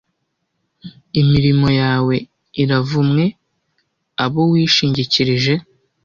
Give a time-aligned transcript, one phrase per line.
[1.21, 2.15] imirimo yawe
[2.61, 3.25] iravumwe
[4.23, 5.53] abo wishingikirije